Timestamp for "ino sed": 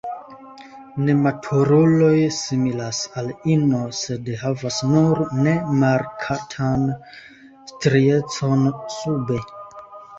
3.57-4.33